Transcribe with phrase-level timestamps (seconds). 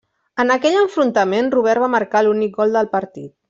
[0.43, 3.35] En aquell enfrontament Robert va marcar l'únic gol del partit.